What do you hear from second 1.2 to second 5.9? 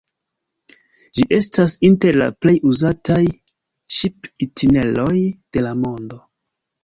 estas inter la plej uzataj ŝip-itineroj de la